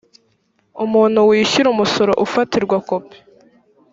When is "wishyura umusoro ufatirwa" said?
1.29-2.75